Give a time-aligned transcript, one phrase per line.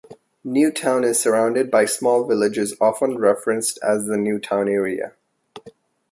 [0.43, 5.13] Newtown is surrounded by small villages often referenced as the Newtown area.